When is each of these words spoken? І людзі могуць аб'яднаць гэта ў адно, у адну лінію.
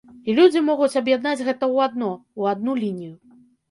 І 0.31 0.33
людзі 0.37 0.63
могуць 0.69 0.97
аб'яднаць 1.03 1.35
гэта 1.45 1.55
ў 1.73 1.77
адно, 1.89 2.11
у 2.39 2.53
адну 2.57 2.81
лінію. 2.85 3.17